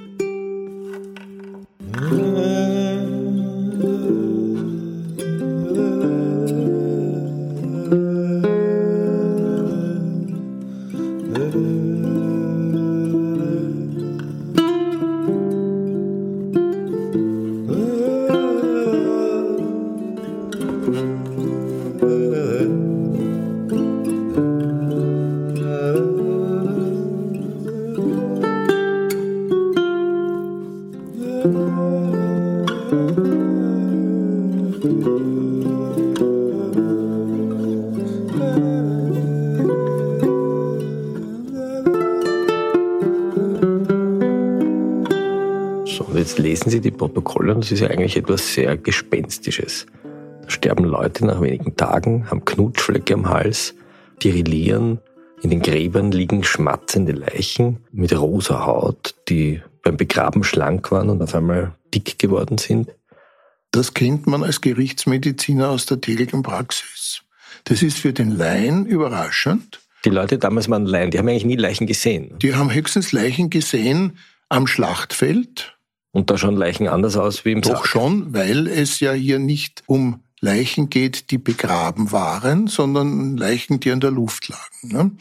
[47.66, 49.88] Es ist ja eigentlich etwas sehr Gespenstisches.
[50.44, 53.74] Da sterben Leute nach wenigen Tagen, haben Knutschflecke am Hals,
[54.20, 55.00] tirillieren,
[55.42, 61.22] In den Gräbern liegen schmatzende Leichen mit rosa Haut, die beim Begraben schlank waren und
[61.22, 62.92] auf einmal dick geworden sind.
[63.72, 67.22] Das kennt man als Gerichtsmediziner aus der täglichen Praxis.
[67.64, 69.82] Das ist für den Laien überraschend.
[70.06, 72.38] Die Leute damals waren Laien, die haben eigentlich nie Leichen gesehen.
[72.40, 74.18] Die haben höchstens Leichen gesehen
[74.50, 75.75] am Schlachtfeld.
[76.16, 77.88] Und da schauen Leichen anders aus wie im Doch Sarg.
[77.88, 83.90] schon, weil es ja hier nicht um Leichen geht, die begraben waren, sondern Leichen, die
[83.90, 84.62] in der Luft lagen.
[84.84, 85.12] Ne?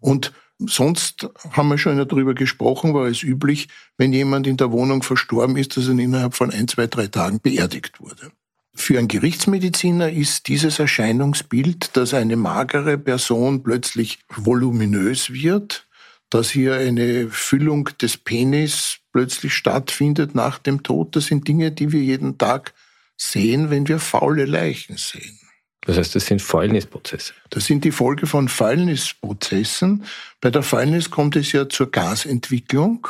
[0.00, 5.04] Und sonst haben wir schon darüber gesprochen, war es üblich, wenn jemand in der Wohnung
[5.04, 8.32] verstorben ist, dass er innerhalb von ein, zwei, drei Tagen beerdigt wurde.
[8.74, 15.86] Für einen Gerichtsmediziner ist dieses Erscheinungsbild, dass eine magere Person plötzlich voluminös wird,
[16.30, 21.92] dass hier eine Füllung des Penis plötzlich stattfindet nach dem Tod, das sind Dinge, die
[21.92, 22.72] wir jeden Tag
[23.16, 25.38] sehen, wenn wir faule Leichen sehen.
[25.82, 27.32] Das heißt, das sind Fäulnisprozesse.
[27.48, 30.04] Das sind die Folge von Fäulnisprozessen.
[30.40, 33.08] Bei der Fäulnis kommt es ja zur Gasentwicklung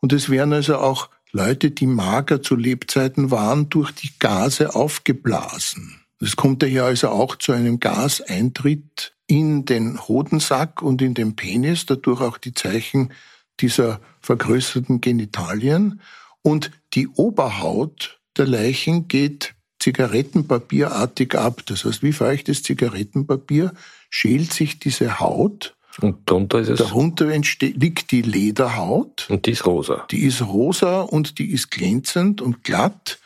[0.00, 6.00] und es werden also auch Leute, die mager zu Lebzeiten waren, durch die Gase aufgeblasen.
[6.20, 11.86] Es kommt daher also auch zu einem Gaseintritt in den Hodensack und in den Penis,
[11.86, 13.12] dadurch auch die Zeichen
[13.60, 16.00] dieser vergrößerten Genitalien.
[16.42, 21.62] Und die Oberhaut der Leichen geht zigarettenpapierartig ab.
[21.66, 23.72] Das heißt, wie feuchtes Zigarettenpapier
[24.10, 25.76] schält sich diese Haut.
[26.00, 26.78] Und drunter ist es.
[26.78, 29.26] Darunter liegt die Lederhaut.
[29.28, 30.06] Und die ist rosa.
[30.10, 33.18] Die ist rosa und die ist glänzend und glatt.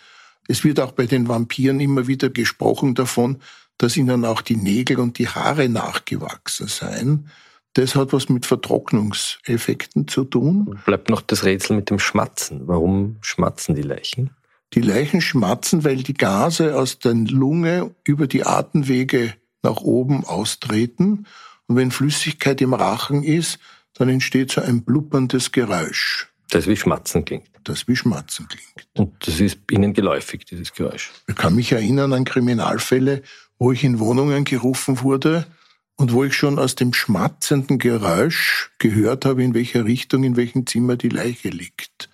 [0.49, 3.39] Es wird auch bei den Vampiren immer wieder gesprochen davon,
[3.79, 7.29] dass ihnen auch die Nägel und die Haare nachgewachsen seien.
[7.75, 10.79] Das hat was mit Vertrocknungseffekten zu tun.
[10.85, 12.69] Bleibt noch das Rätsel mit dem Schmatzen.
[12.69, 14.31] Warum schmatzen die Leichen?
[14.75, 21.27] Die Leichen schmatzen, weil die Gase aus der Lunge über die Atemwege nach oben austreten.
[21.67, 23.59] Und wenn Flüssigkeit im Rachen ist,
[23.95, 26.29] dann entsteht so ein blubberndes Geräusch.
[26.51, 27.49] Das wie Schmatzen klingt.
[27.65, 28.87] Das wie Schmatzen klingt.
[28.99, 31.11] Und das ist Ihnen geläufig, dieses Geräusch.
[31.27, 33.23] Ich kann mich erinnern an Kriminalfälle,
[33.63, 35.47] wo ich in Wohnungen gerufen wurde
[35.95, 40.67] und wo ich schon aus dem schmatzenden Geräusch gehört habe, in welcher Richtung, in welchem
[40.67, 42.09] Zimmer die Leiche liegt.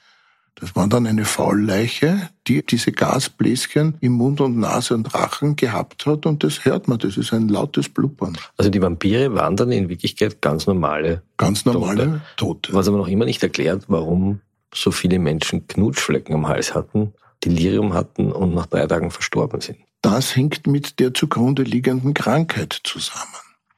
[0.57, 6.05] Das war dann eine Faulleiche, die diese Gasbläschen im Mund und Nase und Rachen gehabt
[6.05, 8.37] hat und das hört man, das ist ein lautes Blubbern.
[8.59, 12.75] Also die Vampire waren dann in Wirklichkeit ganz normale Ganz normale Tote.
[12.75, 14.43] Was aber noch immer nicht erklärt, warum
[14.75, 19.79] so viele Menschen Knutschflecken am Hals hatten, Delirium hatten und nach drei Tagen verstorben sind.
[20.03, 23.27] Das hängt mit der zugrunde liegenden Krankheit zusammen.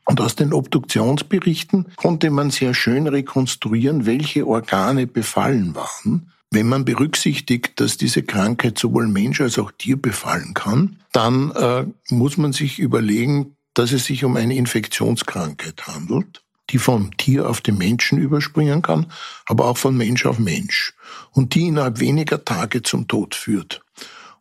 [0.05, 6.33] Und aus den Obduktionsberichten konnte man sehr schön rekonstruieren, welche Organe befallen waren.
[6.51, 11.87] Wenn man berücksichtigt, dass diese Krankheit sowohl Mensch als auch Tier befallen kann, dann äh,
[12.09, 17.61] muss man sich überlegen, dass es sich um eine Infektionskrankheit handelt, die vom Tier auf
[17.61, 19.13] den Menschen überspringen kann,
[19.47, 20.95] aber auch von Mensch auf Mensch
[21.31, 23.83] und die innerhalb weniger Tage zum Tod führt.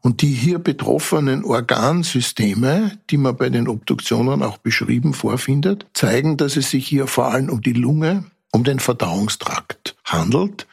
[0.02, 6.56] Und die hier betroffenen Organsysteme, die man bei den Obduktionen auch beschrieben vorfindet, zeigen, dass
[6.56, 10.68] es sich hier vor allem um die Lunge, um den Verdauungstrakt handelt.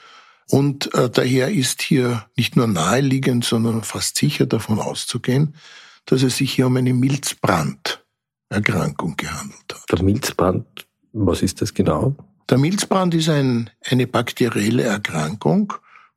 [0.48, 5.56] Und äh, daher ist hier nicht nur naheliegend, sondern fast sicher davon auszugehen,
[6.04, 9.90] dass es sich hier um eine Milzbranderkrankung gehandelt hat.
[9.90, 12.14] Der Milzbrand, was ist das genau?
[12.48, 15.72] Der Milzbrand ist ein, eine bakterielle Erkrankung,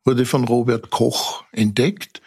[0.06, 2.22] wurde von Robert Koch entdeckt.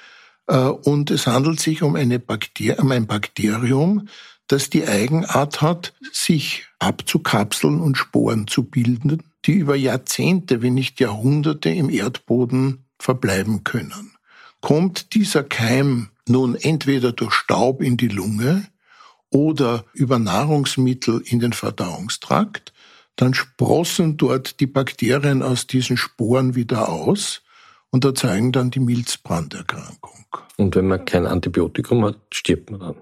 [0.47, 4.09] Äh, und es handelt sich um, eine Bakter um ein Bakterium,
[4.49, 11.01] das die Eigenart hat, sich abzukapseln und Sporen zu bilden, die über Jahrzehnte, wenn nicht
[11.01, 14.13] Jahrhunderte im Erdboden verbleiben können.
[14.61, 18.67] Kommt dieser Keim nun entweder durch Staub in die Lunge
[19.31, 22.73] oder über Nahrungsmittel in den Verdauungstrakt,
[23.17, 27.43] dann sprossen dort die Bakterien aus diesen Sporen wieder aus
[27.93, 30.25] und erzeugen dann die Milzbranderkrankung.
[30.57, 32.95] Und wenn man kein Antibiotikum hat, stirbt man dann.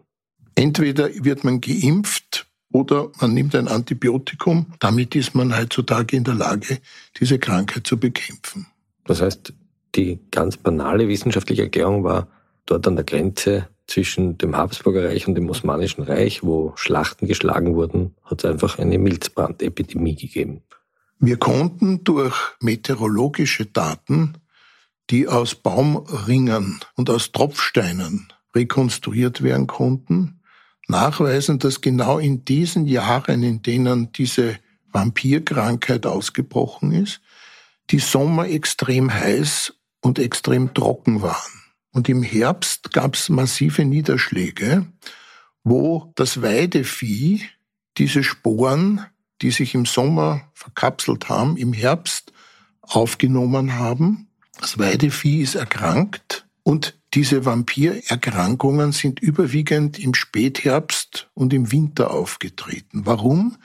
[0.57, 4.67] Entweder wird man geimpft oder man nimmt ein Antibiotikum.
[4.81, 6.79] Damit ist man heutzutage in der Lage,
[7.19, 8.67] diese Krankheit zu bekämpfen.
[9.07, 9.55] Das heißt,
[9.95, 12.29] die ganz banale wissenschaftliche Erklärung war,
[12.67, 17.75] dort an der Grenze zwischen dem Habsburger Reich und dem Osmanischen Reich, wo Schlachten geschlagen
[17.75, 20.63] wurden, hat es einfach eine Milzbrandepidemie gegeben.
[21.19, 24.35] Wir konnten durch meteorologische Daten,
[25.11, 30.41] die aus Baumringen und aus Tropfsteinen rekonstruiert werden konnten,
[30.89, 34.59] nachweisen, dass genau in diesen Jahren, in denen diese
[34.93, 37.21] Vampirkrankheit ausgebrochen ist,
[37.91, 41.63] die Sommer extrem heiß und extrem trocken waren.
[41.93, 44.87] Und im Herbst gab es massive Niederschläge,
[45.65, 47.43] wo das Weidevieh
[47.99, 49.07] diese Sporen
[49.43, 52.33] die sich im Sommer verkapselt haben, im Herbst
[52.83, 54.29] aufgenommen haben.
[54.61, 63.07] Das Weidevieh ist erkrankt und diese Vampirerkrankungen sind überwiegend im Spätherbst und im Winter aufgetreten.
[63.07, 63.57] Warum?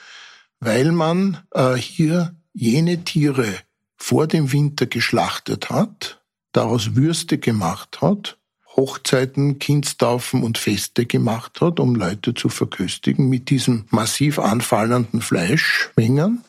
[0.61, 3.53] Weil man äh, hier jene Tiere
[3.97, 6.23] vor dem Winter geschlachtet hat,
[6.53, 8.37] daraus Würste gemacht hat,
[8.75, 16.43] Hochzeiten, Kindstaufen und Feste gemacht hat, um Leute zu verköstigen mit diesem massiv anfallenden Fleischmengen.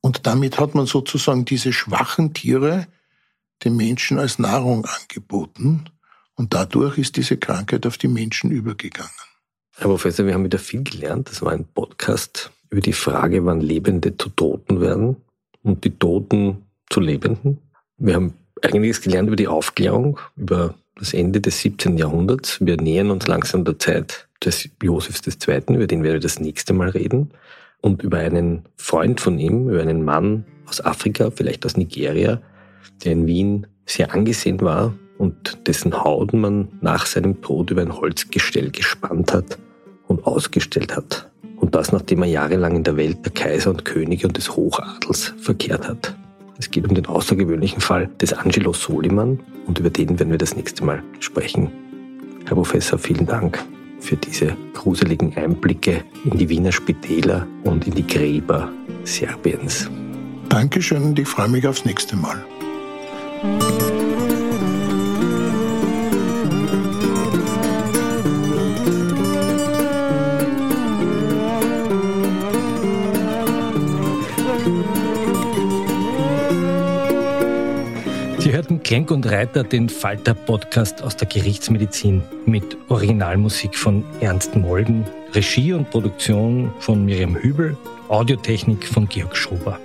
[0.00, 2.86] Und damit hat man sozusagen diese schwachen Tiere
[3.64, 5.84] den Menschen als Nahrung angeboten.
[6.34, 9.10] Und dadurch ist diese Krankheit auf die Menschen übergegangen.
[9.76, 11.30] Herr Professor, wir haben wieder viel gelernt.
[11.30, 15.16] Das war ein Podcast über die Frage, wann Lebende zu Toten werden
[15.62, 17.58] und die Toten zu Lebenden.
[17.98, 21.98] Wir haben einiges gelernt über die Aufklärung, über das Ende des 17.
[21.98, 22.58] Jahrhunderts.
[22.60, 26.72] Wir nähern uns langsam der Zeit des Josefs II., über den werden wir das nächste
[26.72, 27.30] Mal reden.
[27.80, 32.40] Und über einen Freund von ihm, über einen Mann aus Afrika, vielleicht aus Nigeria,
[33.04, 37.96] der in Wien sehr angesehen war und dessen Haut man nach seinem Tod über ein
[37.96, 39.58] Holzgestell gespannt hat
[40.06, 41.30] und ausgestellt hat.
[41.56, 45.34] Und das, nachdem er jahrelang in der Welt der Kaiser und Könige und des Hochadels
[45.38, 46.16] verkehrt hat.
[46.58, 50.56] Es geht um den außergewöhnlichen Fall des Angelo Soliman und über den werden wir das
[50.56, 51.70] nächste Mal sprechen.
[52.46, 53.62] Herr Professor, vielen Dank
[54.00, 58.70] für diese gruseligen Einblicke in die Wiener Spitäler und in die Gräber
[59.04, 59.90] Serbiens.
[60.48, 62.44] Dankeschön und ich freue mich aufs nächste Mal.
[78.90, 85.88] Klenk und Reiter, den Falter-Podcast aus der Gerichtsmedizin mit Originalmusik von Ernst Molden, Regie und
[85.90, 87.76] Produktion von Miriam Hübel,
[88.08, 89.78] Audiotechnik von Georg Schober.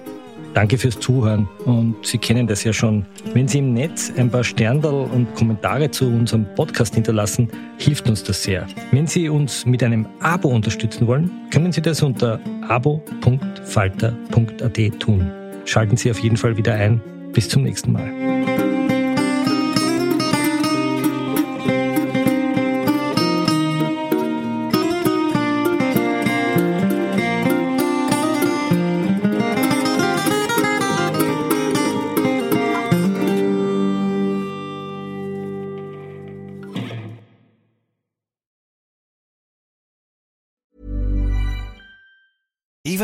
[0.55, 3.05] Danke fürs Zuhören und Sie kennen das ja schon.
[3.33, 8.23] Wenn Sie im Netz ein paar Sterndal und Kommentare zu unserem Podcast hinterlassen, hilft uns
[8.23, 8.65] das sehr.
[8.91, 12.39] Wenn Sie uns mit einem Abo unterstützen wollen, können Sie das unter
[12.69, 14.09] abo.falter.at
[14.99, 15.29] tun.
[15.65, 17.01] Schalten Sie auf jeden Fall wieder ein.
[17.33, 18.34] Bis zum nächsten Mal.